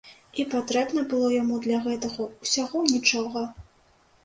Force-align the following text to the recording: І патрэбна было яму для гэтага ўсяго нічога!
І 0.43 0.45
патрэбна 0.53 1.03
было 1.11 1.29
яму 1.33 1.59
для 1.67 1.83
гэтага 1.85 2.27
ўсяго 2.43 2.85
нічога! 2.95 3.47